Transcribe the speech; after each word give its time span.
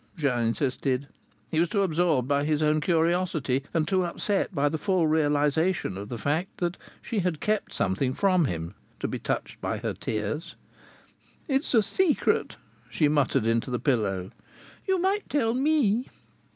Jean 0.17 0.47
insisted. 0.47 1.07
He 1.51 1.59
was 1.59 1.69
too 1.69 1.83
absorbed 1.83 2.27
by 2.27 2.43
his 2.43 2.63
own 2.63 2.81
curiosity, 2.81 3.61
and 3.71 3.87
too 3.87 4.01
upset 4.03 4.51
by 4.51 4.67
the 4.67 4.79
full 4.79 5.05
realization 5.05 5.95
of 5.95 6.09
the 6.09 6.17
fact 6.17 6.57
that 6.57 6.75
she 7.03 7.19
had 7.19 7.39
kept 7.39 7.71
something 7.71 8.15
from 8.15 8.45
him, 8.45 8.73
to 8.99 9.07
be 9.07 9.19
touched 9.19 9.61
by 9.61 9.77
her 9.77 9.93
tears. 9.93 10.55
"It's 11.47 11.75
a 11.75 11.83
secret," 11.83 12.55
she 12.89 13.09
muttered 13.09 13.45
into 13.45 13.69
the 13.69 13.77
pillow. 13.77 14.31
"You 14.87 14.97
might 14.99 15.29
tell 15.29 15.53
me!" 15.53 16.07